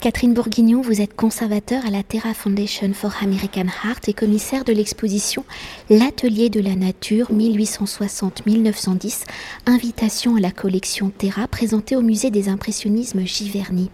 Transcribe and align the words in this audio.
Catherine 0.00 0.32
Bourguignon, 0.32 0.80
vous 0.80 1.02
êtes 1.02 1.14
conservateur 1.14 1.84
à 1.84 1.90
la 1.90 2.02
Terra 2.02 2.32
Foundation 2.32 2.94
for 2.94 3.12
American 3.20 3.66
Art 3.84 4.00
et 4.06 4.14
commissaire 4.14 4.64
de 4.64 4.72
l'exposition 4.72 5.44
L'Atelier 5.90 6.48
de 6.48 6.58
la 6.58 6.74
Nature 6.74 7.30
1860-1910, 7.30 9.24
invitation 9.66 10.36
à 10.36 10.40
la 10.40 10.52
collection 10.52 11.10
Terra 11.10 11.46
présentée 11.48 11.96
au 11.96 12.00
musée 12.00 12.30
des 12.30 12.48
impressionnismes 12.48 13.26
Giverny. 13.26 13.90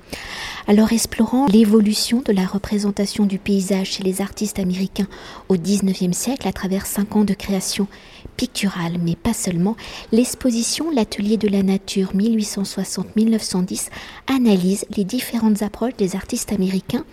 Alors 0.69 0.93
explorant 0.93 1.47
l'évolution 1.47 2.23
de 2.25 2.33
la 2.33 2.47
représentation 2.47 3.27
du 3.27 3.41
paysage 3.41 3.95
chez 3.95 4.05
les 4.05 4.21
artistes 4.21 4.61
américains 4.61 5.09
au 5.49 5.57
XIXe 5.57 6.17
siècle 6.17 6.47
à 6.47 6.53
travers 6.53 6.87
cinq 6.87 7.17
ans 7.17 7.25
de 7.25 7.35
création 7.35 7.89
picturale, 8.37 8.99
mais 9.03 9.17
pas 9.17 9.33
seulement, 9.33 9.77
l'exposition 10.13 10.91
L'Atelier 10.91 11.37
de 11.37 11.49
la 11.49 11.63
Nature 11.63 12.13
1860-1910 12.15 13.89
analyse 14.29 14.85
les 14.97 15.05
différentes 15.05 15.63
approches 15.63 15.96
des 15.97 16.17
artistes 16.17 16.53
américains 16.53 17.05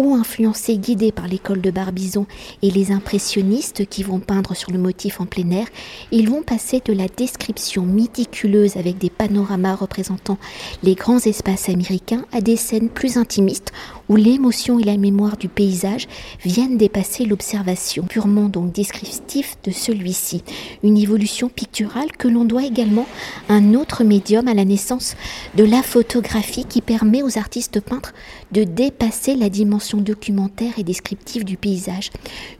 ou 0.00 0.14
influencés, 0.14 0.78
guidés 0.78 1.12
par 1.12 1.28
l'école 1.28 1.60
de 1.60 1.70
Barbizon 1.70 2.26
et 2.62 2.70
les 2.70 2.90
impressionnistes 2.90 3.86
qui 3.86 4.02
vont 4.02 4.18
peindre 4.18 4.56
sur 4.56 4.70
le 4.70 4.78
motif 4.78 5.20
en 5.20 5.26
plein 5.26 5.50
air, 5.50 5.66
ils 6.10 6.30
vont 6.30 6.42
passer 6.42 6.80
de 6.82 6.94
la 6.94 7.06
description 7.06 7.84
méticuleuse 7.84 8.78
avec 8.78 8.96
des 8.96 9.10
panoramas 9.10 9.74
représentant 9.74 10.38
les 10.82 10.94
grands 10.94 11.18
espaces 11.18 11.68
américains 11.68 12.24
à 12.32 12.40
des 12.40 12.56
scènes 12.56 12.88
plus 12.88 13.18
intimistes 13.18 13.72
où 14.10 14.16
l'émotion 14.16 14.80
et 14.80 14.82
la 14.82 14.96
mémoire 14.96 15.36
du 15.36 15.48
paysage 15.48 16.08
viennent 16.44 16.76
dépasser 16.76 17.24
l'observation 17.24 18.02
purement 18.02 18.48
donc 18.48 18.72
descriptive 18.72 19.54
de 19.62 19.70
celui-ci. 19.70 20.42
Une 20.82 20.98
évolution 20.98 21.48
picturale 21.48 22.10
que 22.18 22.26
l'on 22.26 22.44
doit 22.44 22.64
également 22.64 23.06
à 23.48 23.54
un 23.54 23.74
autre 23.74 24.02
médium 24.02 24.48
à 24.48 24.54
la 24.54 24.64
naissance 24.64 25.14
de 25.54 25.62
la 25.62 25.84
photographie 25.84 26.64
qui 26.64 26.80
permet 26.80 27.22
aux 27.22 27.38
artistes 27.38 27.80
peintres 27.80 28.12
de 28.50 28.64
dépasser 28.64 29.36
la 29.36 29.48
dimension 29.48 29.98
documentaire 29.98 30.72
et 30.76 30.82
descriptive 30.82 31.44
du 31.44 31.56
paysage. 31.56 32.10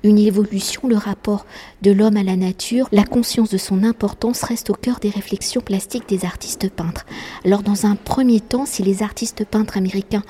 Une 0.05 0.19
évolution, 0.19 0.83
le 0.87 0.97
rapport 0.97 1.47
de 1.83 1.91
l'homme 1.91 2.17
à 2.17 2.23
la 2.23 2.37
nature, 2.37 2.89
la 2.93 3.03
conscience 3.03 3.51
de 3.51 3.59
son 3.59 3.83
importance 3.83 4.45
reste 4.45 4.71
au 4.71 4.75
cœur 4.75 5.01
des 5.01 5.11
réflexions 5.11 5.63
plastiques 5.63 6.09
des 6.09 6.25
artistes 6.25 6.71
peintres. 6.71 7.07
Alors 7.45 7.65
dans 7.65 7.87
un 7.87 7.97
premier 7.97 8.39
temps, 8.39 8.67
si 8.67 8.85
les 8.85 9.03
artistes 9.03 9.45
peintres 9.45 9.77
américains 9.77 10.23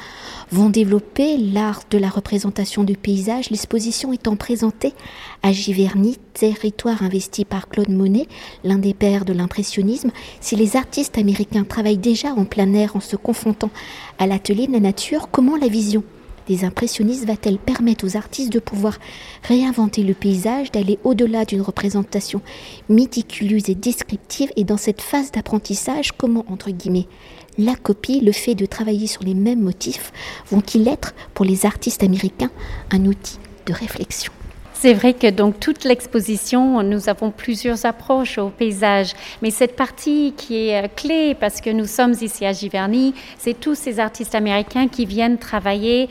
vont 0.51 0.71
développer 0.71 1.10
l'art 1.19 1.83
de 1.91 1.99
la 1.99 2.09
représentation 2.09 2.83
du 2.83 2.97
paysage, 2.97 3.51
l'exposition 3.51 4.13
étant 4.13 4.37
présentée 4.37 4.95
à 5.43 5.53
Giverny, 5.53 6.17
territoire 6.33 7.03
investi 7.03 7.45
par 7.45 7.69
Claude 7.69 7.91
Monet, 7.91 8.27
l'un 8.65 8.79
des 8.79 8.95
pères 8.95 9.25
de 9.25 9.33
l'impressionnisme. 9.33 10.11
Si 10.41 10.57
les 10.57 10.77
artistes 10.77 11.19
américains 11.19 11.65
travaillent 11.65 11.99
déjà 11.99 12.33
en 12.33 12.45
plein 12.45 12.73
air 12.73 12.97
en 12.97 13.01
se 13.01 13.17
confrontant 13.17 13.71
à 14.19 14.27
l'atelier 14.27 14.67
de 14.67 14.73
la 14.73 14.81
nature, 14.81 15.29
comment 15.31 15.57
la 15.57 15.69
vision 15.69 16.03
des 16.49 16.65
impressionnistes 16.65 17.27
va-t-elle 17.27 17.59
permettre 17.59 18.05
aux 18.05 18.17
artistes 18.17 18.53
de 18.53 18.59
pouvoir 18.59 18.99
réinventer 19.45 20.03
le 20.03 20.15
paysage, 20.15 20.73
d'aller 20.73 20.99
au-delà 21.05 21.45
d'une 21.45 21.61
représentation 21.61 22.41
méticuleuse 22.89 23.69
et 23.69 23.75
descriptive? 23.75 24.51
Et 24.57 24.65
dans 24.65 24.79
cette 24.79 25.03
phase 25.03 25.31
d'apprentissage, 25.31 26.13
comment, 26.13 26.45
entre 26.49 26.71
guillemets, 26.71 27.07
la 27.59 27.75
copie, 27.75 28.21
le 28.21 28.33
fait 28.33 28.55
de 28.55 28.67
travailler 28.67 29.07
sur 29.07 29.23
les 29.23 29.35
mêmes 29.35 29.61
motifs, 29.61 30.13
vont-ils 30.51 30.89
être 30.89 31.15
pour 31.35 31.45
les 31.45 31.67
artistes 31.67 32.03
américains 32.03 32.51
un 32.91 33.05
outil 33.07 33.39
de 33.67 33.73
réflexion? 33.73 34.33
C'est 34.83 34.95
vrai 34.95 35.13
que 35.13 35.29
donc 35.29 35.61
toute 35.61 35.85
l'exposition, 35.85 36.83
nous 36.83 37.11
avons 37.11 37.31
plusieurs 37.31 37.85
approches 37.85 38.39
au 38.39 38.49
paysage, 38.49 39.13
mais 39.43 39.51
cette 39.51 39.77
partie 39.77 40.33
qui 40.39 40.69
est 40.69 40.85
euh, 40.85 40.89
clé 40.89 41.37
parce 41.39 41.61
que 41.61 41.69
nous 41.69 41.85
sommes 41.85 42.15
ici 42.23 42.47
à 42.47 42.55
Giverny, 42.55 43.13
c'est 43.37 43.61
tous 43.61 43.75
ces 43.75 44.01
artistes 44.01 44.35
américains 44.35 44.89
qui 44.89 45.05
viennent 45.05 45.37
travailler 45.37 46.09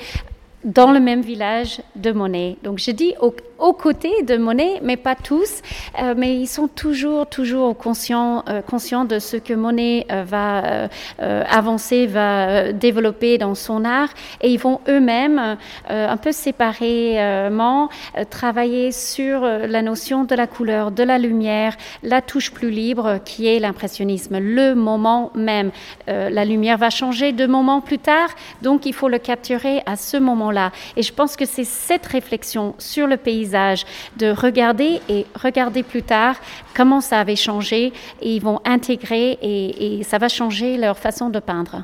dans 0.64 0.92
le 0.92 1.00
même 1.00 1.22
village 1.22 1.82
de 1.96 2.12
Monet. 2.12 2.58
Donc 2.64 2.80
je 2.80 2.92
dis 2.92 3.14
aux 3.60 3.74
côtés 3.74 4.24
de 4.24 4.38
Monet, 4.38 4.80
mais 4.81 4.97
pas 4.97 5.16
tous, 5.16 5.62
euh, 6.02 6.14
mais 6.18 6.36
ils 6.36 6.47
sont 6.47 6.68
toujours, 6.68 7.28
toujours 7.28 7.78
conscients, 7.78 8.44
euh, 8.47 8.62
conscients 8.62 9.06
de 9.06 9.19
ce 9.19 9.38
que 9.38 9.53
Monet 9.53 10.06
euh, 10.12 10.24
va 10.24 10.90
avancer, 11.19 12.08
va 12.08 12.72
développer 12.72 13.38
dans 13.38 13.56
son 13.56 13.84
art, 13.84 14.09
et 14.42 14.50
ils 14.50 14.59
vont 14.59 14.80
eux-mêmes, 14.88 15.58
un 15.90 16.18
peu 16.18 16.31
séparément, 16.31 17.90
travailler 18.30 18.92
sur 18.92 19.42
la 19.42 19.81
notion 19.81 20.24
de 20.24 20.36
la 20.36 20.48
couleur, 20.48 20.92
de 20.92 21.03
la 21.03 21.18
lumière, 21.18 21.75
la 22.03 22.22
touche 22.22 22.52
plus 22.52 22.69
libre 22.69 23.19
qui 23.25 23.48
est 23.48 23.59
l'impressionnisme, 23.59 24.40
le 24.40 24.74
moment 24.75 25.31
même. 25.36 25.72
la 26.08 26.46
lumière 26.46 26.78
va 26.78 26.90
changer 26.90 27.31
de 27.31 27.46
moment 27.46 27.81
plus 27.81 28.00
tard, 28.00 28.30
donc 28.62 28.86
il 28.86 28.94
faut 28.94 29.09
le 29.09 29.19
capturer 29.19 29.81
à 29.86 29.96
ce 29.96 30.18
moment 30.18 30.49
Et 30.96 31.04
je 31.04 31.14
pense 31.14 31.36
que 31.36 31.46
c'est 31.46 31.64
cette 31.64 32.06
réflexion 32.06 32.76
sur 32.78 33.08
le 33.08 33.18
paysage, 33.18 33.86
de 34.18 34.32
regarder 34.32 35.02
et 35.10 35.26
regarder 35.36 35.84
plus 35.84 36.04
tard 36.04 36.36
comment 36.76 37.02
ça 37.02 37.20
avait 37.20 37.36
changé, 37.36 37.94
et 38.22 38.36
ils 38.36 38.42
vont 38.42 38.60
intégrer 38.66 39.38
et, 39.42 40.00
et 40.00 40.04
ça 40.04 40.18
va 40.18 40.30
changer 40.30 40.78
leur 40.78 40.98
façon 40.98 41.30
de 41.30 41.40
peindre. 41.40 41.84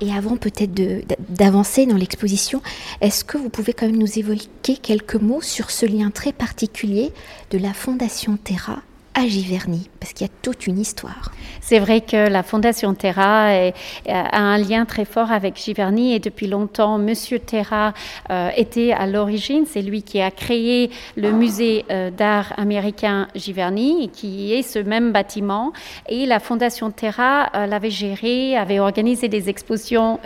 Et 0.00 0.12
avant 0.14 0.36
peut-être 0.36 0.72
d'avancer 1.28 1.84
dans 1.84 1.96
l'exposition, 1.96 2.62
est-ce 3.02 3.22
que 3.22 3.36
vous 3.36 3.50
pouvez 3.50 3.74
quand 3.74 3.86
même 3.86 3.98
nous 3.98 4.18
évoquer 4.18 4.76
quelques 4.76 5.16
mots 5.16 5.42
sur 5.42 5.70
ce 5.70 5.84
lien 5.84 6.10
très 6.10 6.32
particulier 6.32 7.12
de 7.50 7.58
la 7.58 7.74
Fondation 7.74 8.38
Terra 8.42 8.78
à 9.14 9.26
Giverny, 9.26 9.88
parce 9.98 10.12
qu'il 10.12 10.26
y 10.26 10.30
a 10.30 10.32
toute 10.42 10.66
une 10.66 10.78
histoire. 10.78 11.32
C'est 11.60 11.78
vrai 11.78 12.00
que 12.00 12.28
la 12.28 12.42
Fondation 12.42 12.94
Terra 12.94 13.48
a 14.06 14.38
un 14.38 14.58
lien 14.58 14.84
très 14.84 15.04
fort 15.04 15.32
avec 15.32 15.56
Giverny 15.56 16.14
et 16.14 16.18
depuis 16.18 16.46
longtemps, 16.46 16.98
Monsieur 16.98 17.38
Terra 17.38 17.92
euh, 18.30 18.50
était 18.56 18.92
à 18.92 19.06
l'origine. 19.06 19.64
C'est 19.66 19.82
lui 19.82 20.02
qui 20.02 20.20
a 20.20 20.30
créé 20.30 20.90
le 21.16 21.32
musée 21.32 21.84
euh, 21.90 22.10
d'art 22.10 22.52
américain 22.56 23.28
Giverny, 23.34 24.10
qui 24.12 24.52
est 24.54 24.62
ce 24.62 24.78
même 24.78 25.12
bâtiment. 25.12 25.72
Et 26.08 26.26
la 26.26 26.38
Fondation 26.38 26.90
Terra 26.90 27.50
euh, 27.54 27.66
l'avait 27.66 27.90
géré, 27.90 28.56
avait 28.56 28.80
organisé 28.80 29.28
des 29.28 29.48
expositions, 29.48 30.18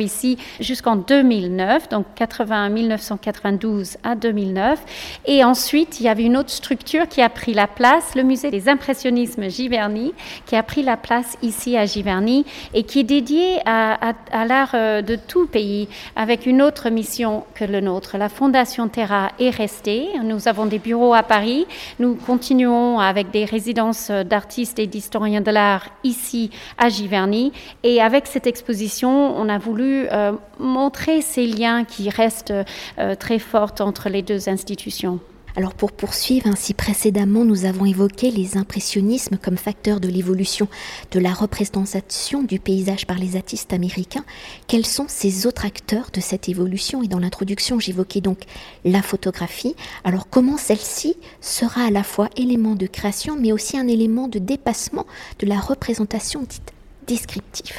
ici 0.00 0.38
jusqu'en 0.60 0.96
2009, 0.96 1.88
donc 1.88 2.06
80, 2.14 2.70
1992 2.70 3.96
à 4.02 4.14
2009. 4.14 4.80
Et 5.26 5.44
ensuite, 5.44 6.00
il 6.00 6.04
y 6.04 6.08
avait 6.08 6.24
une 6.24 6.36
autre 6.36 6.50
structure 6.50 7.06
qui 7.08 7.20
a 7.22 7.28
pris 7.28 7.54
la 7.54 7.66
place 7.66 7.97
le 8.14 8.22
musée 8.22 8.50
des 8.50 8.68
impressionnismes 8.68 9.48
Giverny, 9.48 10.12
qui 10.46 10.56
a 10.56 10.62
pris 10.62 10.82
la 10.82 10.96
place 10.96 11.36
ici 11.42 11.76
à 11.76 11.84
Giverny 11.84 12.44
et 12.74 12.84
qui 12.84 13.00
est 13.00 13.04
dédié 13.04 13.58
à, 13.66 14.14
l'art 14.46 14.70
euh, 14.74 15.02
de 15.02 15.16
tout 15.16 15.46
pays 15.46 15.88
avec 16.16 16.46
une 16.46 16.62
autre 16.62 16.90
mission 16.90 17.44
que 17.54 17.64
le 17.64 17.80
nôtre. 17.80 18.16
La 18.16 18.28
Fondation 18.28 18.88
Terra 18.88 19.32
est 19.38 19.50
restée. 19.50 20.08
Nous 20.22 20.48
avons 20.48 20.66
des 20.66 20.78
bureaux 20.78 21.14
à 21.14 21.22
Paris. 21.22 21.66
Nous 21.98 22.14
continuons 22.14 23.00
avec 23.00 23.30
des 23.30 23.44
résidences 23.44 24.10
d'artistes 24.10 24.78
et 24.78 24.86
d'historiens 24.86 25.40
de 25.40 25.50
l'art 25.50 25.88
ici 26.04 26.50
à 26.78 26.88
Giverny. 26.88 27.52
Et 27.82 28.00
avec 28.00 28.26
cette 28.26 28.46
exposition, 28.46 29.36
on 29.36 29.48
a 29.48 29.58
voulu 29.58 30.06
euh, 30.10 30.32
montrer 30.58 31.20
ces 31.20 31.46
liens 31.46 31.84
qui 31.84 32.10
restent 32.10 32.54
euh, 32.98 33.14
très 33.14 33.38
forts 33.38 33.74
entre 33.80 34.08
les 34.08 34.22
deux 34.22 34.48
institutions. 34.48 35.20
Alors 35.56 35.74
pour 35.74 35.92
poursuivre, 35.92 36.46
ainsi 36.46 36.74
précédemment, 36.74 37.44
nous 37.44 37.64
avons 37.64 37.84
évoqué 37.84 38.30
les 38.30 38.56
impressionnismes 38.56 39.38
comme 39.38 39.56
facteur 39.56 39.98
de 39.98 40.08
l'évolution 40.08 40.68
de 41.10 41.18
la 41.18 41.32
représentation 41.32 42.42
du 42.42 42.60
paysage 42.60 43.06
par 43.06 43.18
les 43.18 43.36
artistes 43.36 43.72
américains. 43.72 44.24
Quels 44.66 44.86
sont 44.86 45.06
ces 45.08 45.46
autres 45.46 45.64
acteurs 45.64 46.10
de 46.12 46.20
cette 46.20 46.48
évolution? 46.48 47.02
Et 47.02 47.08
dans 47.08 47.18
l'introduction, 47.18 47.80
j'évoquais 47.80 48.20
donc 48.20 48.40
la 48.84 49.02
photographie. 49.02 49.74
Alors 50.04 50.28
comment 50.28 50.56
celle-ci 50.56 51.16
sera 51.40 51.82
à 51.82 51.90
la 51.90 52.04
fois 52.04 52.28
élément 52.36 52.74
de 52.74 52.86
création, 52.86 53.36
mais 53.36 53.52
aussi 53.52 53.76
un 53.76 53.88
élément 53.88 54.28
de 54.28 54.38
dépassement 54.38 55.06
de 55.38 55.46
la 55.46 55.58
représentation 55.58 56.40
dite 56.40 56.72
descriptive? 57.06 57.74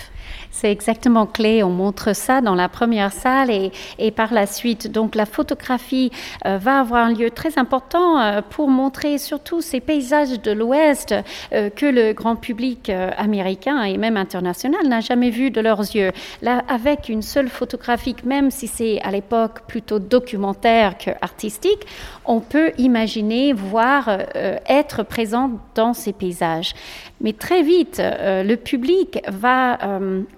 C'est 0.52 0.72
exactement 0.72 1.26
clé. 1.26 1.64
On 1.64 1.70
montre 1.70 2.16
ça 2.16 2.42
dans 2.42 2.56
la 2.56 2.70
première 2.70 3.12
salle 3.12 3.50
et, 3.52 4.12
par 4.12 4.34
la 4.34 4.46
suite. 4.46 4.92
Donc 4.92 5.16
la 5.16 5.26
photographie 5.26 6.12
euh, 6.46 6.58
va 6.58 6.80
avoir 6.80 7.06
un 7.06 7.14
lieu 7.14 7.30
très 7.30 7.58
important 7.58 8.20
euh, 8.20 8.42
pour 8.48 8.70
montrer 8.70 9.18
surtout 9.18 9.62
ces 9.62 9.80
paysages 9.80 10.42
de 10.42 10.52
l'Ouest 10.52 11.14
euh, 11.54 11.70
que 11.70 11.86
le 11.86 12.14
grand 12.14 12.36
public 12.36 12.92
américain 13.18 13.84
et 13.84 13.98
même 13.98 14.18
international 14.18 14.88
n'a 14.88 15.00
jamais 15.00 15.30
vu 15.30 15.52
de 15.52 15.62
leurs 15.62 15.80
yeux. 15.80 16.12
Là, 16.42 16.64
avec 16.68 17.10
une 17.10 17.22
seule 17.22 17.50
photographie, 17.50 18.16
même 18.24 18.52
si 18.52 18.68
c'est 18.68 19.00
à 19.02 19.12
l'époque 19.12 19.62
plutôt 19.68 20.00
documentaire 20.00 20.98
que 20.98 21.12
artistique, 21.22 21.86
on 22.26 22.40
peut 22.40 22.72
imaginer, 22.78 23.54
voir, 23.54 24.10
être 24.68 25.04
présent 25.04 25.52
dans 25.76 25.94
ces 25.94 26.14
paysages. 26.14 26.74
Mais 27.22 27.34
très 27.34 27.64
vite, 27.64 28.02
le 28.02 28.56
public 28.56 29.20
va 29.28 29.78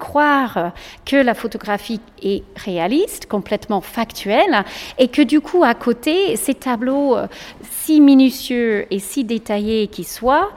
croire 0.01 0.74
que 1.06 1.15
la 1.15 1.33
photographie 1.33 2.01
est 2.21 2.44
réaliste, 2.57 3.27
complètement 3.27 3.81
factuelle, 3.81 4.65
et 4.98 5.07
que 5.07 5.21
du 5.21 5.39
coup, 5.39 5.63
à 5.63 5.75
côté, 5.75 6.36
ces 6.36 6.56
tableaux, 6.56 7.15
euh, 7.15 7.27
si 7.69 8.01
minutieux 8.01 8.88
et 8.92 9.00
si 9.00 9.24
détaillés 9.24 9.88
qu'ils 9.88 10.07
soient, 10.07 10.50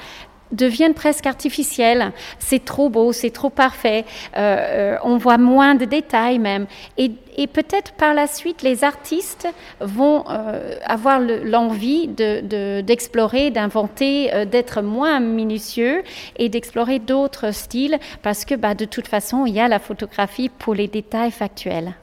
deviennent 0.54 0.94
presque 0.94 1.26
artificielles. 1.26 2.12
C'est 2.38 2.64
trop 2.64 2.88
beau, 2.88 3.12
c'est 3.12 3.30
trop 3.30 3.50
parfait, 3.50 4.04
euh, 4.36 4.96
on 5.02 5.16
voit 5.16 5.38
moins 5.38 5.74
de 5.74 5.84
détails 5.84 6.38
même. 6.38 6.66
Et, 6.96 7.12
peut-être 7.52 7.92
par 7.92 8.14
la 8.14 8.26
suite, 8.28 8.62
les 8.62 8.84
artistes 8.84 9.48
vont 9.80 10.24
avoir 10.84 11.20
l'envie 11.20 12.06
d'explorer, 12.06 13.50
d'inventer, 13.50 14.46
d'être 14.46 14.82
moins 14.82 15.18
minutieux 15.18 16.04
et 16.36 16.48
d'explorer 16.48 17.00
d'autres 17.00 17.52
styles 17.52 17.98
parce 18.22 18.44
que 18.44 18.54
bah, 18.54 18.74
de 18.74 18.84
toute 18.84 19.08
façon, 19.08 19.46
il 19.46 19.54
y 19.54 19.60
a 19.60 19.66
la 19.66 19.80
photographie 19.80 20.48
pour 20.48 20.74
les 20.74 20.86
détails 20.86 21.32
factuels. 21.32 21.94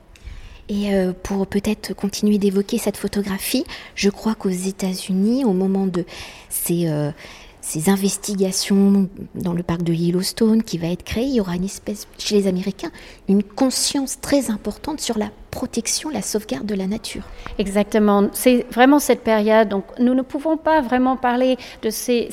Et 0.72 0.94
euh, 0.94 1.12
pour 1.12 1.48
peut-être 1.48 1.94
continuer 1.94 2.38
d'évoquer 2.38 2.78
cette 2.78 2.96
photographie, 2.96 3.66
je 3.94 4.10
crois 4.10 4.36
qu'aux 4.36 4.50
États-Unis, 4.50 5.44
au 5.44 5.52
moment 5.52 5.86
de 5.86 6.06
ces, 6.48 6.88
euh, 6.88 7.12
ces 7.62 7.90
investigations 7.90 9.10
dans 9.36 9.54
le 9.54 9.64
parc 9.64 9.84
de 9.84 9.94
Yellowstone 9.94 10.64
qui 10.64 10.78
va 10.78 10.88
être 10.88 11.04
créé, 11.04 11.26
il 11.26 11.36
y 11.36 11.40
aura 11.40 11.56
une 11.56 11.66
espèce, 11.66 12.08
chez 12.18 12.36
les 12.36 12.48
Américains, 12.48 12.92
une 13.30 13.44
conscience 13.44 14.20
très 14.20 14.50
importante 14.50 15.00
sur 15.00 15.18
la 15.18 15.32
protection, 15.52 16.10
la 16.10 16.22
sauvegarde 16.22 16.66
de 16.66 16.76
la 16.76 16.88
nature. 16.88 17.24
Exactement, 17.60 18.30
c'est 18.32 18.66
vraiment 18.72 19.00
cette 19.00 19.24
période. 19.24 19.70
Donc 19.70 19.84
nous 20.00 20.14
ne 20.14 20.22
pouvons 20.22 20.58
pas 20.58 20.82
vraiment 20.82 21.18
parler 21.18 21.58
de 21.84 21.90
ces, 21.90 22.30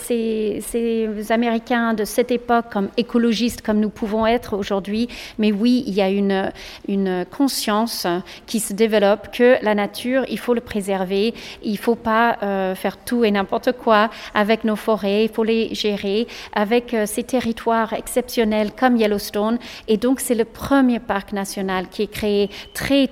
Américains 1.31 1.95
de 1.95 2.05
cette 2.05 2.31
époque 2.31 2.67
comme 2.73 2.89
écologistes 2.97 3.61
comme 3.61 3.81
nous 3.81 3.91
pouvons 3.91 4.27
être 4.27 4.57
aujourd'hui, 4.57 5.09
mais 5.39 5.53
oui, 5.53 5.85
il 5.87 5.95
y 5.95 6.01
a 6.01 6.09
une, 6.09 6.53
une 6.87 7.27
conscience 7.31 8.07
qui 8.47 8.61
se 8.61 8.73
développe 8.73 9.31
que 9.33 9.57
la 9.63 9.75
nature, 9.75 10.25
il 10.29 10.39
faut 10.39 10.55
le 10.55 10.61
préserver, 10.61 11.35
il 11.63 11.73
ne 11.73 11.77
faut 11.77 11.97
pas 11.97 12.39
euh, 12.43 12.75
faire 12.75 12.97
tout 12.97 13.25
et 13.25 13.31
n'importe 13.31 13.73
quoi 13.73 14.11
avec 14.35 14.65
nos 14.65 14.77
forêts, 14.77 15.25
il 15.25 15.31
faut 15.31 15.45
les 15.45 15.75
gérer 15.75 16.27
avec 16.55 16.95
euh, 16.95 17.05
ces 17.07 17.25
territoires 17.25 17.93
exceptionnels 17.93 18.71
comme 18.73 18.97
Yellowstone. 18.97 19.59
Et 19.89 19.97
donc 19.97 20.21
c'est 20.21 20.35
le 20.35 20.45
premier 20.45 21.01
parc 21.01 21.33
national 21.33 21.89
qui 21.89 22.03
est 22.03 22.13
créé 22.13 22.51
très 22.75 23.08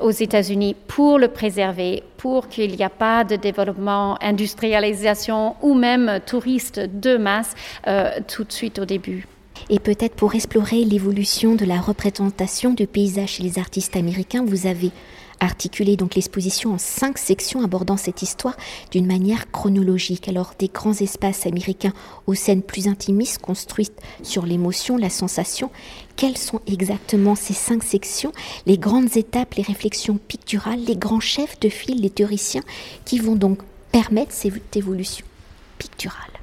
aux 0.00 0.10
États-Unis 0.10 0.76
pour 0.86 1.18
le 1.18 1.28
préserver, 1.28 2.02
pour 2.16 2.48
qu'il 2.48 2.76
n'y 2.76 2.82
ait 2.82 2.88
pas 2.88 3.24
de 3.24 3.36
développement, 3.36 4.18
industrialisation 4.22 5.56
ou 5.62 5.74
même 5.74 6.20
touristes 6.26 6.80
de 6.80 7.16
masse 7.16 7.54
euh, 7.86 8.10
tout 8.26 8.44
de 8.44 8.52
suite 8.52 8.78
au 8.78 8.84
début. 8.84 9.26
Et 9.70 9.78
peut-être 9.78 10.14
pour 10.14 10.34
explorer 10.34 10.84
l'évolution 10.84 11.54
de 11.54 11.64
la 11.64 11.80
représentation 11.80 12.72
du 12.72 12.86
paysage 12.86 13.30
chez 13.30 13.42
les 13.42 13.58
artistes 13.58 13.96
américains, 13.96 14.44
vous 14.44 14.66
avez 14.66 14.90
articulé 15.40 15.96
donc 15.96 16.14
l'exposition 16.14 16.74
en 16.74 16.78
cinq 16.78 17.18
sections 17.18 17.62
abordant 17.62 17.96
cette 17.96 18.22
histoire 18.22 18.56
d'une 18.90 19.06
manière 19.06 19.50
chronologique. 19.50 20.28
Alors 20.28 20.54
des 20.58 20.68
grands 20.68 20.94
espaces 20.94 21.46
américains 21.46 21.92
aux 22.26 22.34
scènes 22.34 22.62
plus 22.62 22.88
intimistes 22.88 23.40
construites 23.40 24.00
sur 24.22 24.46
l'émotion, 24.46 24.96
la 24.96 25.10
sensation. 25.10 25.70
Quelles 26.16 26.38
sont 26.38 26.60
exactement 26.66 27.34
ces 27.34 27.54
cinq 27.54 27.82
sections, 27.82 28.32
les 28.66 28.78
grandes 28.78 29.16
étapes, 29.16 29.54
les 29.54 29.62
réflexions 29.62 30.18
picturales, 30.28 30.84
les 30.84 30.96
grands 30.96 31.20
chefs 31.20 31.60
de 31.60 31.68
file, 31.68 32.00
les 32.00 32.10
théoriciens 32.10 32.62
qui 33.04 33.18
vont 33.18 33.36
donc 33.36 33.58
permettre 33.92 34.32
cette 34.32 34.76
évolution 34.76 35.24
picturale 35.78 36.37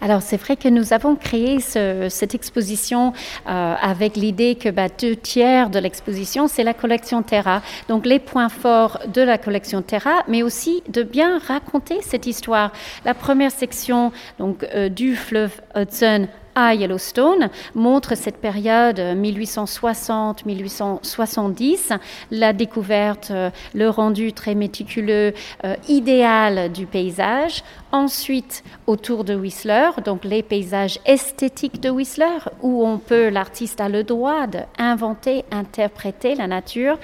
alors 0.00 0.22
c'est 0.22 0.36
vrai 0.36 0.56
que 0.56 0.68
nous 0.68 0.92
avons 0.92 1.16
créé 1.16 1.60
cette 1.60 2.34
exposition 2.34 3.12
euh, 3.48 3.74
avec 3.80 4.16
l'idée 4.16 4.54
que 4.54 4.68
bah, 4.68 4.88
deux 4.88 5.16
tiers 5.16 5.70
de 5.70 5.78
l'exposition, 5.78 6.48
c'est 6.48 6.64
la 6.64 6.74
collection 6.74 7.22
Terra. 7.22 7.62
Donc 7.88 8.06
les 8.06 8.18
points 8.18 8.48
forts 8.48 8.98
de 9.12 9.22
la 9.22 9.38
collection 9.38 9.82
Terra, 9.82 10.22
mais 10.28 10.42
aussi 10.42 10.82
de 10.88 11.02
bien 11.02 11.38
raconter 11.38 11.98
cette 12.02 12.26
histoire. 12.26 12.72
La 13.04 13.14
première 13.14 13.50
section 13.50 14.12
donc, 14.38 14.64
euh, 14.74 14.88
du 14.88 15.16
fleuve 15.16 15.60
Hudson 15.74 16.28
à 16.56 16.74
Yellowstone 16.74 17.50
montre 17.76 18.16
cette 18.16 18.38
période 18.38 18.98
1860-1870, 18.98 21.92
euh, 21.92 21.98
la 22.32 22.52
découverte, 22.52 23.30
euh, 23.30 23.50
le 23.74 23.88
rendu 23.88 24.32
très 24.32 24.56
méticuleux, 24.56 25.32
euh, 25.64 25.76
idéal 25.88 26.72
du 26.72 26.86
paysage. 26.86 27.62
Ensuite, 27.92 28.64
autour 28.86 29.24
de 29.24 29.36
Whistler, 29.36 29.90
donc 30.04 30.24
les 30.24 30.42
paysages 30.42 30.98
esthétiques 31.04 31.80
de 31.80 31.90
Whistler, 31.90 32.48
où 32.62 32.84
on 32.84 32.98
peut, 32.98 33.28
l'artiste 33.28 33.80
a 33.80 33.88
le 33.88 34.02
droit 34.02 34.46
d'inventer, 34.46 35.44
interpréter 35.52 36.34
la 36.34 36.46
nature. 36.46 36.98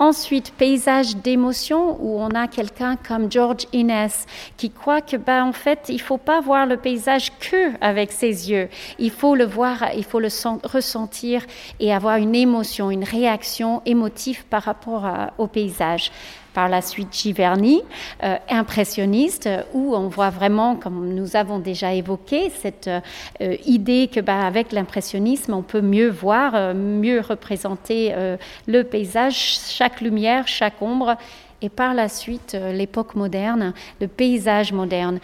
Ensuite, 0.00 0.52
paysage 0.52 1.16
d'émotion, 1.16 1.96
où 2.00 2.20
on 2.20 2.28
a 2.30 2.46
quelqu'un 2.46 2.96
comme 2.96 3.30
George 3.32 3.66
Innes 3.72 4.08
qui 4.56 4.70
croit 4.70 5.00
que, 5.00 5.16
ben, 5.16 5.44
en 5.44 5.52
fait, 5.52 5.86
il 5.88 6.00
faut 6.00 6.18
pas 6.18 6.40
voir 6.40 6.66
le 6.66 6.76
paysage 6.76 7.32
que 7.40 7.72
avec 7.80 8.12
ses 8.12 8.48
yeux. 8.48 8.68
Il 9.00 9.10
faut 9.10 9.34
le 9.34 9.44
voir, 9.44 9.86
il 9.96 10.04
faut 10.04 10.20
le 10.20 10.28
ressentir 10.62 11.44
et 11.80 11.92
avoir 11.92 12.16
une 12.16 12.36
émotion, 12.36 12.92
une 12.92 13.02
réaction 13.02 13.82
émotive 13.86 14.44
par 14.44 14.62
rapport 14.62 15.04
au 15.36 15.48
paysage 15.48 16.12
par 16.54 16.68
la 16.68 16.82
suite 16.82 17.12
Giverny, 17.12 17.82
euh, 18.22 18.36
impressionniste, 18.48 19.48
où 19.72 19.94
on 19.94 20.08
voit 20.08 20.30
vraiment, 20.30 20.76
comme 20.76 21.14
nous 21.14 21.36
avons 21.36 21.58
déjà 21.58 21.94
évoqué, 21.94 22.50
cette 22.50 22.88
euh, 22.88 23.56
idée 23.64 24.08
que 24.12 24.20
bah, 24.20 24.46
avec 24.46 24.72
l'impressionnisme, 24.72 25.54
on 25.54 25.62
peut 25.62 25.80
mieux 25.80 26.08
voir, 26.08 26.54
euh, 26.54 26.74
mieux 26.74 27.20
représenter 27.20 28.14
le 28.66 28.82
paysage, 28.82 29.58
chaque 29.68 30.00
lumière, 30.00 30.46
chaque 30.46 30.80
ombre, 30.80 31.16
et 31.60 31.68
par 31.68 31.94
la 31.94 32.08
suite 32.08 32.56
l'époque 32.72 33.14
moderne, 33.14 33.72
le 34.00 34.06
paysage 34.08 34.72
moderne. 34.72 35.18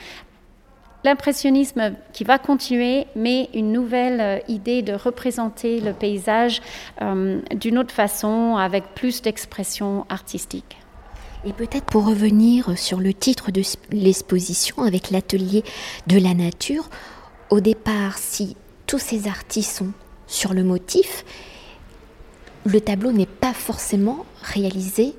L'impressionnisme 1.05 1.93
qui 2.12 2.25
va 2.25 2.38
continuer, 2.38 3.06
mais 3.15 3.50
une 3.55 3.73
nouvelle 3.73 4.43
idée 4.49 4.82
de 4.82 4.94
représenter 4.94 5.81
le 5.81 5.93
paysage 5.93 6.62
d'une 7.00 7.79
autre 7.79 7.93
façon, 7.93 8.56
avec 8.56 8.94
plus 8.94 9.23
d'expression 9.23 10.06
artistique. 10.09 10.76
Et 11.46 11.52
peut-être 11.52 11.85
pour 11.85 12.06
revenir 12.06 12.79
sur 12.79 13.00
le 13.00 13.12
titre 13.12 13.50
de 13.50 13.62
l'exposition 13.91 14.82
avec 14.82 15.11
l'atelier 15.11 15.62
de 16.06 16.19
la 16.19 16.32
nature, 16.32 16.88
au 17.50 17.61
départ, 17.61 18.17
si 18.17 18.56
tous 18.87 18.99
ces 18.99 19.29
artistes 19.29 19.76
sont 19.76 19.93
sur 20.26 20.55
le 20.55 20.64
motif, 20.64 21.25
le 22.64 22.81
tableau 22.81 23.12
n'est 23.12 23.26
pas 23.26 23.52
forcément 23.52 24.25
réalisé 24.43 25.14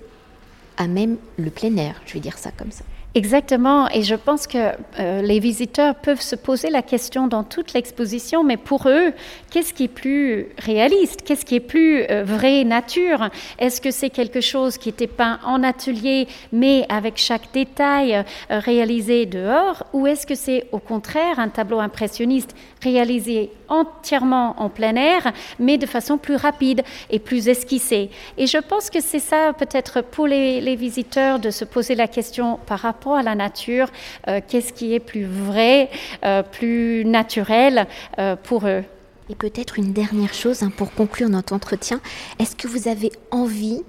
à 0.77 0.87
même 0.87 1.17
le 1.37 1.51
plein 1.51 1.77
air, 1.77 2.01
je 2.05 2.13
vais 2.13 2.19
dire 2.19 2.37
ça 2.37 2.51
comme 2.51 2.71
ça. 2.71 2.83
Exactement, 3.17 3.87
et 3.91 4.03
je 4.03 4.13
pense 4.13 4.45
que 4.45 4.57
euh, 4.99 5.21
les 5.21 5.39
visiteurs 5.39 5.95
peuvent 5.95 6.19
se 6.19 6.35
poser 6.35 6.69
la 6.69 6.81
question 6.81 7.27
dans 7.27 7.45
toute 7.45 7.71
l'exposition, 7.71 8.43
mais 8.43 8.57
pour 8.57 8.89
eux, 8.89 9.13
qu'est-ce 9.49 9.73
qui 9.73 9.85
est 9.85 9.87
plus 9.87 10.47
réaliste? 10.57 11.21
Qu'est-ce 11.23 11.45
qui 11.45 11.55
est 11.55 11.61
plus 11.61 12.03
euh, 12.11 12.25
vraie 12.25 12.65
nature? 12.65 13.29
Est-ce 13.57 13.79
que 13.79 13.89
c'est 13.89 14.09
quelque 14.09 14.41
chose 14.41 14.77
qui 14.77 14.89
était 14.89 15.07
peint 15.07 15.39
en 15.45 15.63
atelier, 15.63 16.27
mais 16.51 16.85
avec 16.89 17.15
chaque 17.15 17.53
détail 17.53 18.15
euh, 18.15 18.59
réalisé 18.59 19.25
dehors, 19.25 19.85
ou 19.93 20.07
est-ce 20.07 20.27
que 20.27 20.35
c'est 20.35 20.67
au 20.73 20.79
contraire 20.79 21.39
un 21.39 21.47
tableau 21.47 21.79
impressionniste 21.79 22.53
réalisé 22.83 23.49
entièrement 23.69 24.55
en 24.61 24.67
plein 24.67 24.97
air, 24.97 25.31
mais 25.57 25.77
de 25.77 25.85
façon 25.85 26.17
plus 26.17 26.35
rapide 26.35 26.83
et 27.09 27.19
plus 27.19 27.47
esquissée? 27.47 28.09
Et 28.37 28.45
je 28.45 28.57
pense 28.57 28.89
que 28.89 28.99
c'est 28.99 29.19
ça 29.19 29.53
peut-être 29.57 30.01
pour 30.01 30.27
les, 30.27 30.59
les 30.59 30.75
visiteurs 30.75 31.39
de 31.39 31.49
se 31.49 31.63
poser 31.63 31.95
la 31.95 32.09
question 32.09 32.59
par 32.67 32.79
rapport 32.79 33.04
à 33.13 33.23
la 33.23 33.35
nature, 33.35 33.87
euh, 34.27 34.41
qu'est-ce 34.45 34.73
qui 34.73 34.93
est 34.93 34.99
plus 34.99 35.25
vrai, 35.25 35.89
euh, 36.23 36.43
plus 36.43 37.05
naturel 37.05 37.87
euh, 38.19 38.35
pour 38.35 38.67
eux. 38.67 38.83
Et 39.29 39.35
peut-être 39.35 39.79
une 39.79 39.93
dernière 39.93 40.33
chose 40.33 40.63
hein, 40.63 40.71
pour 40.75 40.93
conclure 40.93 41.29
notre 41.29 41.53
entretien, 41.53 41.99
est-ce 42.39 42.55
que 42.55 42.67
vous 42.67 42.87
avez 42.87 43.11
envie 43.31 43.83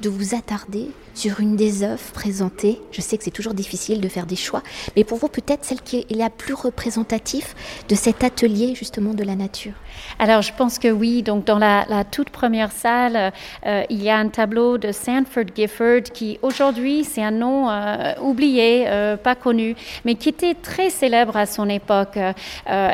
de 0.00 0.08
vous 0.08 0.34
attarder 0.34 0.90
sur 1.14 1.40
une 1.40 1.56
des 1.56 1.82
œuvres 1.82 2.12
présentées. 2.14 2.80
Je 2.92 3.00
sais 3.00 3.18
que 3.18 3.24
c'est 3.24 3.30
toujours 3.30 3.54
difficile 3.54 4.00
de 4.00 4.08
faire 4.08 4.26
des 4.26 4.36
choix, 4.36 4.62
mais 4.96 5.04
pour 5.04 5.18
vous 5.18 5.28
peut-être 5.28 5.64
celle 5.64 5.82
qui 5.82 5.98
est 5.98 6.14
la 6.14 6.30
plus 6.30 6.54
représentative 6.54 7.54
de 7.88 7.94
cet 7.94 8.24
atelier 8.24 8.74
justement 8.74 9.12
de 9.12 9.24
la 9.24 9.34
nature. 9.34 9.72
Alors 10.18 10.42
je 10.42 10.52
pense 10.54 10.78
que 10.78 10.88
oui, 10.88 11.22
donc 11.22 11.44
dans 11.44 11.58
la, 11.58 11.84
toute 12.10 12.30
première 12.30 12.72
salle, 12.72 13.32
euh, 13.66 13.82
il 13.90 14.02
y 14.02 14.08
a 14.08 14.16
un 14.16 14.28
tableau 14.28 14.78
de 14.78 14.92
Sanford 14.92 15.44
Gifford 15.54 16.04
qui 16.14 16.38
aujourd'hui 16.42 17.04
c'est 17.04 17.22
un 17.22 17.30
nom 17.30 17.68
euh, 17.68 18.14
oublié, 18.22 18.84
euh, 18.86 19.16
pas 19.16 19.34
connu, 19.34 19.76
mais 20.04 20.14
qui 20.14 20.30
était 20.30 20.54
très 20.54 20.90
célèbre 20.90 21.36
à 21.36 21.46
son 21.46 21.68
époque. 21.68 22.18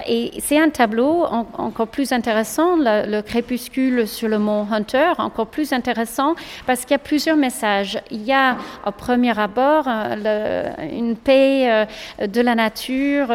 et 0.09 0.33
c'est 0.41 0.59
un 0.59 0.71
tableau 0.71 1.25
encore 1.59 1.89
plus 1.89 2.13
intéressant, 2.13 2.77
le, 2.77 3.09
le, 3.09 3.23
crépuscule 3.23 4.09
sur 4.09 4.29
le 4.29 4.39
mont 4.39 4.67
Hunter, 4.71 5.13
encore 5.19 5.47
plus 5.47 5.73
intéressant 5.73 6.35
parce 6.67 6.85
qu'il 6.85 6.96
a 6.97 6.99
plusieurs 6.99 7.37
messages. 7.37 7.99
Il 8.11 8.23
y 8.25 8.33
a 8.33 8.57
au 8.87 8.91
premier 8.91 9.39
abord 9.39 9.87
une 9.87 11.17
paix 11.17 11.87
de 12.21 12.41
la 12.41 12.55
nature. 12.55 13.29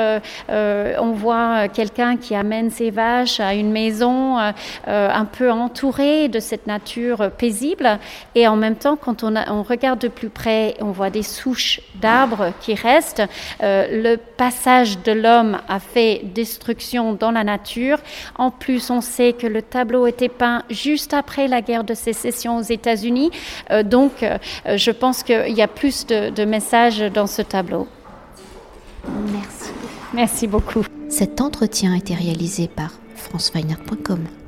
on 0.50 1.12
voit 1.12 1.68
quelqu'un 1.68 2.18
qui 2.18 2.34
amène 2.36 2.72
ses 2.72 2.90
vaches 2.90 3.40
à 3.40 3.54
une 3.54 3.72
maison 3.72 4.38
un 4.88 5.26
peu 5.26 5.52
entourée 5.52 6.28
de 6.28 6.40
cette 6.40 6.66
nature 6.66 7.32
paisible. 7.38 8.00
Et 8.34 8.48
en 8.48 8.56
même 8.56 8.76
temps, 8.76 8.96
quand 8.96 9.24
on, 9.24 9.36
on 9.36 9.64
regarde 9.64 10.00
de 10.00 10.08
plus 10.08 10.30
près, 10.30 10.76
on 10.82 10.92
voit 10.92 11.12
des 11.12 11.24
souches 11.24 11.82
d'arbres 11.96 12.52
qui 12.62 12.74
restent. 12.74 13.24
le 13.62 14.16
passage 14.16 15.04
de 15.04 15.12
l'homme 15.12 15.60
a 15.68 15.80
fait 15.80 16.22
destruction 16.24 17.14
dans 17.14 17.32
la 17.32 17.44
nature. 17.44 18.00
En 18.38 18.50
plus, 18.50 18.90
on 18.90 19.02
sait 19.02 19.34
que 19.34 19.48
le 19.48 19.62
tableau 19.62 20.08
était 20.08 20.30
peint 20.30 20.64
juste 20.70 21.14
après 21.14 21.48
la 21.48 21.62
guerre 21.62 21.84
de 21.84 21.94
sécession 21.94 22.58
aux 22.58 22.62
États-Unis. 22.62 23.32
Euh, 23.70 23.84
donc, 23.84 24.24
euh, 24.24 24.38
je 24.76 24.92
pense 24.92 25.24
qu'il 25.24 25.54
y 25.54 25.62
a 25.62 25.68
plus 25.68 26.06
de, 26.06 26.30
de 26.30 26.46
messages 26.46 27.00
dans 27.00 27.28
ce 27.28 27.42
tableau. 27.42 27.88
Merci. 29.32 29.72
Merci 30.14 30.48
beaucoup. 30.48 30.84
Cet 31.10 31.42
entretien 31.42 31.94
a 31.94 31.98
été 31.98 32.14
réalisé 32.14 32.68
par 32.68 32.92
franceweiner.com. 33.16 34.41